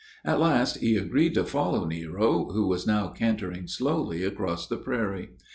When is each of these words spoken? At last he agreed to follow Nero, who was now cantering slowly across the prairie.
At 0.25 0.39
last 0.39 0.77
he 0.79 0.95
agreed 0.95 1.35
to 1.35 1.43
follow 1.45 1.85
Nero, 1.85 2.45
who 2.53 2.65
was 2.67 2.87
now 2.87 3.09
cantering 3.09 3.67
slowly 3.67 4.23
across 4.23 4.65
the 4.67 4.77
prairie. 4.77 5.29